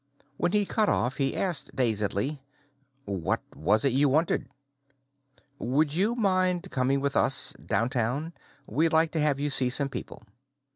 When 0.37 0.51
he 0.51 0.65
cut 0.65 0.89
off, 0.89 1.17
he 1.17 1.35
asked 1.35 1.75
dazedly: 1.75 2.41
"What 3.05 3.39
was 3.55 3.85
it 3.85 3.93
you 3.93 4.09
wanted?" 4.09 4.47
"Would 5.59 5.93
you 5.93 6.15
mind 6.15 6.71
coming 6.71 7.01
with 7.01 7.15
us 7.15 7.53
downtown? 7.63 8.33
We'd 8.67 8.93
like 8.93 9.11
to 9.11 9.19
have 9.21 9.39
you 9.39 9.51
see 9.51 9.69
some 9.69 9.89
people." 9.89 10.23